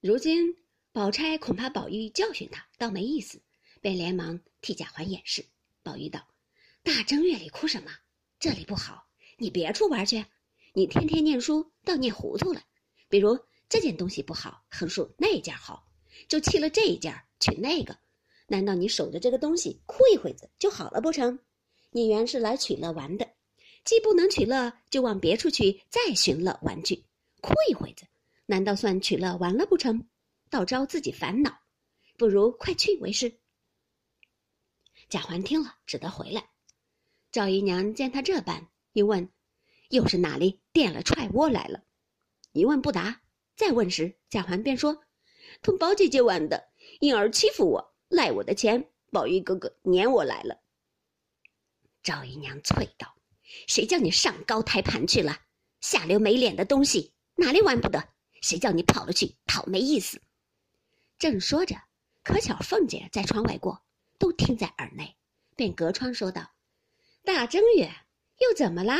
[0.00, 0.54] 如今
[0.92, 3.40] 宝钗恐怕宝玉教训她，倒没意思，
[3.80, 5.44] 便连忙替贾环掩饰。
[5.82, 6.28] 宝玉道
[6.84, 7.90] ：“大正月里哭什么？
[8.38, 9.06] 这里不好，
[9.38, 10.24] 你别处玩去。
[10.74, 12.62] 你天天念书，倒念糊涂了。
[13.08, 13.38] 比如
[13.68, 15.88] 这件东西不好，横竖那件好，
[16.28, 17.96] 就弃了这一件，取那个。
[18.48, 21.38] 难道你守着这个东西哭一会子就好了不成？
[21.90, 23.26] 你原是来取乐玩的，
[23.84, 27.02] 既不能取乐，就往别处去再寻乐玩去。
[27.40, 28.04] 哭一会子，
[28.46, 30.08] 难道算取乐完了不成？
[30.48, 31.58] 倒招自己烦恼，
[32.16, 33.40] 不如快去为是。”
[35.10, 36.50] 贾环听了，只得回来。
[37.30, 39.28] 赵姨娘见他这般，一问
[39.90, 41.82] ：“又是哪里垫了踹窝来了？”
[42.52, 43.20] 一问不答。
[43.56, 45.04] 再问时，贾环便说
[45.62, 46.68] ：“同宝姐姐玩的，
[47.00, 50.60] 因儿欺负我，赖我的钱，宝玉哥哥撵我来了。”
[52.02, 53.16] 赵姨娘啐道
[53.66, 55.40] ：“谁叫你上高台盘去了？
[55.80, 58.15] 下流没脸的东西，哪里玩不得？
[58.40, 60.20] 谁叫你跑了去讨没意思？”
[61.18, 61.76] 正说着，
[62.22, 63.82] 可巧凤姐在窗外过。
[64.18, 65.14] 都听在耳内，
[65.56, 66.52] 便隔窗说道
[67.22, 67.90] ：“大正月
[68.38, 68.96] 又怎么啦？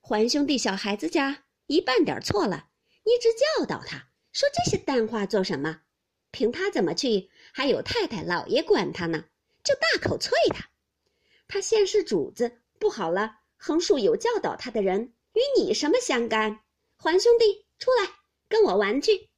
[0.00, 2.68] 环兄弟小孩子家一半点错了，
[3.04, 5.82] 你直教导他，说这些淡话做什么？
[6.32, 9.26] 凭他怎么去，还有太太老爷管他呢，
[9.62, 10.68] 就大口啐他。
[11.46, 16.58] 他现是主子，不好了，横竖有教导他的人，与你什么相干？
[16.96, 18.10] 环兄弟出来
[18.50, 19.30] 跟我玩去。”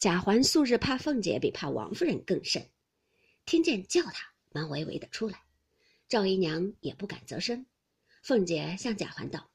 [0.00, 2.68] 贾环素日怕凤姐，比怕王夫人更甚。
[3.44, 5.42] 听见叫他，忙微微的出来。
[6.08, 7.66] 赵姨娘也不敢啧声。
[8.22, 9.50] 凤姐向贾环道：“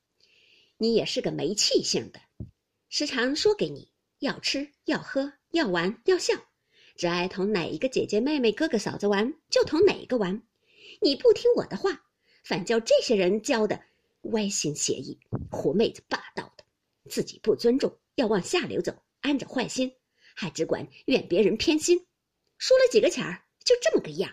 [0.77, 2.19] 你也是个没气性的，
[2.89, 6.33] 时常说给你要吃要喝要玩要笑，
[6.95, 10.41] 只爱同哪一个姐姐妹妹哥哥嫂子玩，就同哪一个玩。
[11.01, 12.03] 你不听我的话，
[12.43, 13.81] 反叫这些人教的
[14.23, 16.52] 歪心邪意，狐妹子霸道，
[17.09, 19.91] 自己不尊重，要往下流走，安着坏心，
[20.35, 21.97] 还只管怨别人偏心，
[22.57, 24.29] 输了几个钱儿。”就这么个样。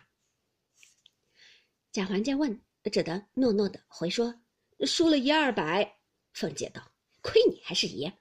[1.92, 2.60] 贾环见问，
[2.91, 4.42] 只得诺诺的回说
[4.84, 6.00] ：“输了一二百。”
[6.34, 6.91] 凤姐道
[7.22, 8.12] ：“亏你还是爷，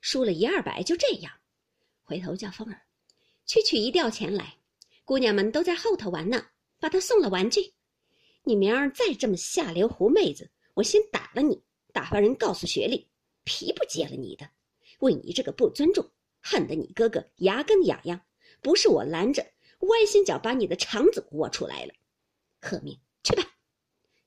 [0.00, 1.30] 输了一二百就这样。”
[2.02, 2.80] 回头叫凤儿
[3.44, 4.56] 去取一吊钱来，
[5.04, 6.46] 姑娘们都在后头玩呢，
[6.80, 7.74] 把她送了玩具。
[8.44, 11.62] 你明儿再这么下流狐妹子，我先打了你，
[11.92, 13.10] 打发人告诉学里，
[13.44, 14.50] 皮不接了你的。
[15.00, 16.10] 为你这个不尊重，
[16.40, 18.24] 恨得你哥哥牙根痒痒，
[18.60, 19.52] 不是我拦着。
[19.80, 21.92] 歪心脚把你的肠子窝出来了，
[22.60, 23.42] 贺命去吧。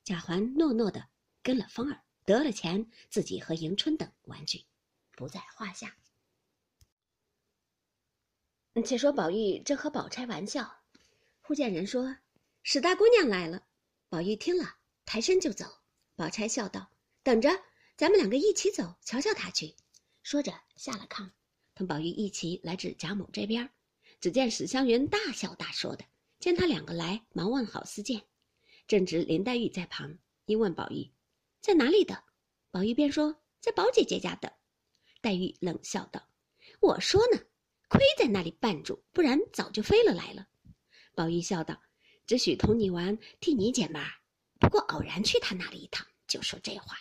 [0.03, 1.07] 贾环诺诺的
[1.41, 4.65] 跟了风儿，得了钱，自己和迎春等玩具
[5.13, 5.97] 不在话下。
[8.85, 10.83] 且说宝玉正和宝钗玩笑，
[11.41, 12.17] 忽见人说
[12.61, 13.65] ：“史大姑娘来了。”
[14.09, 15.65] 宝玉听了，抬身就走。
[16.15, 16.91] 宝钗笑道
[17.23, 17.49] ：“等着，
[17.97, 19.75] 咱们两个一起走，瞧瞧他去。”
[20.21, 21.31] 说着下了炕，
[21.73, 23.69] 同宝玉一起来至贾母这边。
[24.21, 26.05] 只见史湘云大笑大说的，
[26.39, 28.21] 见他两个来，忙问好似见。
[28.87, 31.11] 正值林黛玉在旁，因问宝玉
[31.59, 32.23] 在哪里的，
[32.69, 34.53] 宝玉便说在宝姐姐家的。
[35.21, 36.29] 黛玉冷笑道
[36.79, 37.39] ：“我说呢，
[37.89, 40.47] 亏在那里绊住，不然早就飞了来了。”
[41.15, 41.81] 宝玉笑道
[42.27, 44.11] ：“只许同你玩，替你解闷儿。
[44.59, 46.95] 不过偶然去他那里一趟，就说这话。”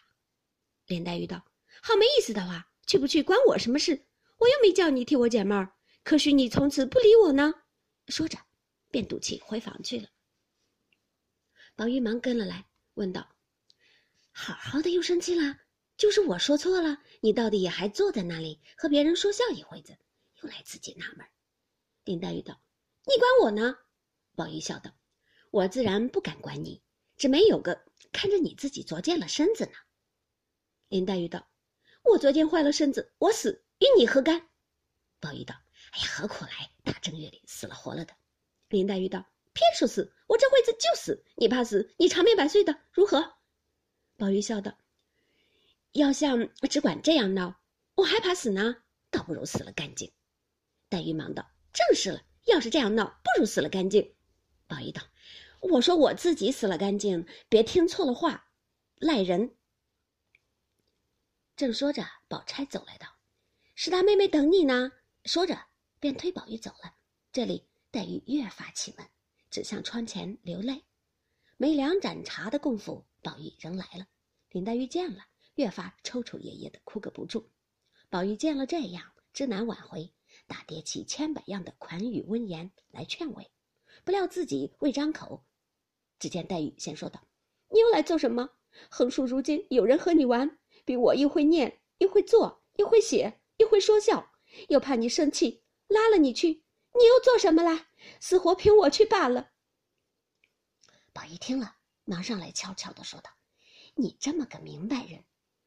[0.86, 1.44] 林黛玉道
[1.82, 4.06] ：“好没意思的话，去不去关我什么事？
[4.38, 5.72] 我又没叫你替我解闷儿。”
[6.04, 7.52] 可许你从此不理我呢？
[8.06, 8.38] 说着，
[8.92, 10.08] 便赌气回房去了。
[11.74, 12.64] 宝玉忙跟了来，
[12.94, 13.28] 问道
[14.30, 15.58] ：“好好的又生气了？
[15.96, 19.98] 就是我说错了，你到底也还坐在那里和别人说笑一会子，
[20.42, 21.26] 又来自己纳闷。”
[22.04, 22.62] 林黛玉道
[23.04, 23.76] ：“你管我呢？”
[24.36, 24.92] 宝玉笑道
[25.50, 26.80] ：“我自然不敢管你，
[27.16, 29.72] 只没有个看着你自己作贱了身子呢。”
[30.88, 31.48] 林黛玉道
[32.04, 34.48] ：“我昨天坏了身子，我死与你何干？”
[35.20, 35.54] 宝玉道。
[35.92, 36.70] 哎呀，何苦来？
[36.84, 38.14] 大正月里死了活了的。
[38.68, 39.24] 林黛玉道
[39.54, 41.24] ：“偏说死，我这会子就死。
[41.36, 43.34] 你怕死，你长命百岁的如何？”
[44.18, 44.76] 宝玉笑道
[45.92, 47.60] ：“要像只管这样闹，
[47.94, 48.76] 我还怕死呢，
[49.10, 50.12] 倒不如死了干净。”
[50.88, 54.14] 黛玉忙道：“正是了，要是这样闹，不如死了干净。”
[54.66, 55.02] 宝玉道
[55.60, 58.50] ：“我说我自己死了干净，别听错了话，
[58.96, 59.56] 赖人。”
[61.56, 63.08] 正说着，宝钗走来道
[63.74, 64.92] ：“史大妹妹等你呢。”
[65.24, 65.58] 说着。
[65.98, 66.94] 便推宝玉走了。
[67.32, 69.06] 这里黛玉越发气闷，
[69.50, 70.84] 只向窗前流泪。
[71.56, 74.06] 没两盏茶的功夫，宝玉仍来了。
[74.50, 75.24] 林黛玉见了，
[75.54, 77.50] 越发抽抽噎噎的哭个不住。
[78.10, 80.12] 宝玉见了这样，知难挽回，
[80.46, 83.50] 打叠起千百样的款语温言来劝慰。
[84.04, 85.44] 不料自己未张口，
[86.18, 87.26] 只见黛玉先说道
[87.72, 88.50] ：“你又来做什么？
[88.90, 94.32] 横竖如今有人和你玩，比我一会念，一会做，一会写，一会说笑。”
[94.70, 97.88] 又怕你生气，拉了你去，你又做什么啦？
[98.20, 99.50] 死活凭我去罢了。
[101.12, 103.30] 宝玉听了，忙上来悄悄的说道
[103.96, 105.24] ：“你这么个明白人，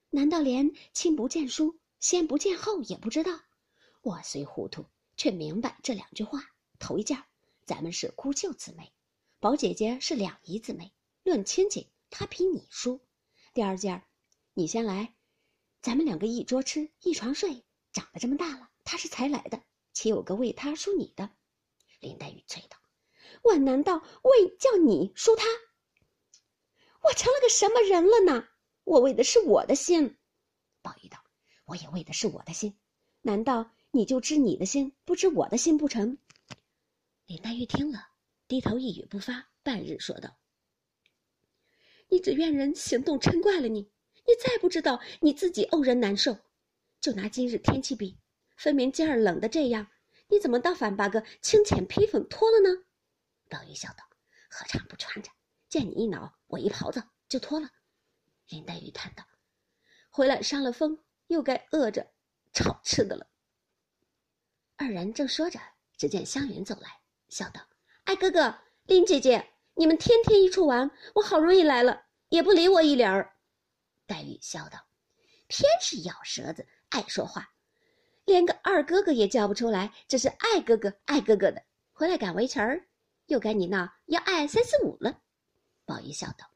[0.10, 3.32] 难道连亲不见书，先不见后也不知道？
[4.02, 4.86] 我虽糊涂，
[5.18, 6.42] 却明白这两句话。
[6.80, 7.24] 头一件，
[7.66, 8.92] 咱们是姑舅姊妹，
[9.40, 10.94] 宝姐姐是两姨姊妹，
[11.24, 13.02] 论亲戚，她比你疏。
[13.54, 14.04] 第二件，
[14.60, 15.16] 你先来，
[15.82, 17.64] 咱们两个一桌吃，一床睡，
[17.94, 19.64] 长得这么大了，他是才来的，
[19.94, 21.30] 岂有个为他输你的？”
[22.02, 22.76] 林黛玉催道
[23.42, 25.46] ：“我难道为叫你输他？
[27.02, 28.50] 我成了个什么人了呢？
[28.84, 30.18] 我为的是我的心。”
[30.84, 31.24] 宝玉道
[31.64, 32.78] ：“我也为的是我的心，
[33.22, 36.18] 难道你就知你的心，不知我的心不成？”
[37.28, 38.10] 林黛玉听了，
[38.50, 40.38] 低头一语不发，半日说道
[42.12, 43.90] ：“你只怨人行动嗔怪了你，
[44.30, 46.38] 你再不知道你自己怄人难受。
[47.02, 48.20] 就拿今日天气比，
[48.56, 49.88] 分明今儿冷的这样。”
[50.32, 52.84] 你怎么倒反把个清浅披风脱了呢？
[53.50, 54.04] 宝玉笑道
[54.48, 55.32] ：“何尝不穿着？
[55.68, 57.68] 见你一恼，我一袍子就脱了。”
[58.50, 59.24] 林黛玉叹道
[60.12, 62.12] ：“回来伤了风，又该饿着
[62.54, 63.26] 炒吃的了。”
[64.78, 65.60] 二人正说着，
[65.98, 67.68] 只见湘云走来，笑道
[68.06, 73.36] ：“哎，哥哥，林姐姐，你们天天一处玩，我好容易来了，也不理我一脸儿。”
[74.10, 74.88] 黛玉笑道
[75.46, 77.48] ：“偏是咬舌子，爱说话。”
[78.26, 81.64] 连个二哥哥也叫不出来，这是爱哥哥爱哥哥的。
[81.94, 82.88] 回来赶围裙儿，
[83.28, 85.22] 又该你闹要爱三四五了。
[85.86, 86.50] 宝玉笑道：“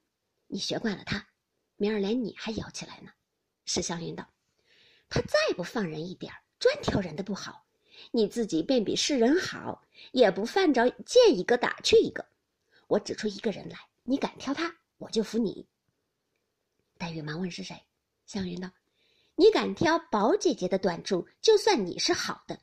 [0.48, 1.28] 你学惯了他，
[1.76, 3.12] 明儿连你还咬起来呢。”
[3.66, 4.28] 史湘云道
[5.08, 7.66] ：“他再不放人一点儿，专挑人的不好。
[8.12, 12.26] 你自己便比世人好，也不犯着见一个打去一个。
[12.88, 15.68] 我指出一个人来，你敢挑他，我就服你。”
[17.04, 17.76] 黛玉忙问是谁，
[18.26, 18.72] 湘云道。
[19.36, 22.58] 你敢挑宝姐姐的短处，就算你是好的，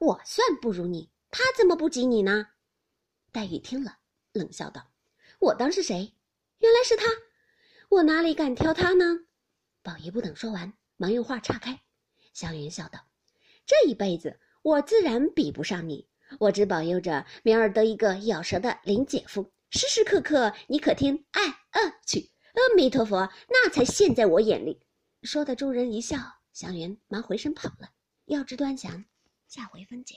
[0.00, 2.44] 我算不如你，她怎么不及你呢？
[3.30, 3.98] 黛玉听了，
[4.32, 4.84] 冷笑道
[5.38, 6.12] ：“我当是谁？
[6.58, 7.04] 原来是他，
[7.88, 9.16] 我哪里敢挑他呢？”
[9.80, 11.80] 宝玉不等说完，忙用话岔开。
[12.32, 12.98] 湘云笑道
[13.64, 16.08] ：“这一辈子，我自然比不上你，
[16.40, 21.24] 我只保佑着明儿得一个咬舌的林姐夫，时时刻刻你可听？
[21.30, 24.80] 哎，呃，去，阿弥陀佛，那才现在我眼里。”
[25.22, 26.16] 说的众人一笑，
[26.52, 27.90] 祥云忙回身跑了。
[28.24, 29.04] 要知端详，
[29.46, 30.16] 下回分解。